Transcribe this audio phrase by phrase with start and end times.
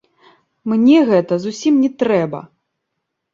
[0.71, 2.39] Мне гэта зусім не трэба!